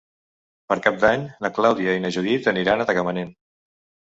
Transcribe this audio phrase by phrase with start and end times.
[0.71, 3.31] Per Cap d'Any na Clàudia i na Judit aniran a Tagamanent.